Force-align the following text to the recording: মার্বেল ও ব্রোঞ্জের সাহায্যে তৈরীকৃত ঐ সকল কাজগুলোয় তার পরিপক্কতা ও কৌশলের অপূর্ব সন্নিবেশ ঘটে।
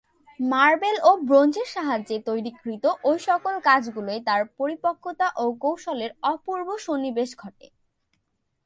মার্বেল 0.39 0.97
ও 1.03 1.11
ব্রোঞ্জের 1.27 1.67
সাহায্যে 1.67 2.17
তৈরীকৃত 2.27 2.85
ঐ 3.03 3.11
সকল 3.27 3.53
কাজগুলোয় 3.63 4.21
তার 4.27 4.41
পরিপক্কতা 4.57 5.27
ও 5.37 5.45
কৌশলের 5.61 6.11
অপূর্ব 6.23 6.67
সন্নিবেশ 6.85 7.29
ঘটে। 7.37 7.67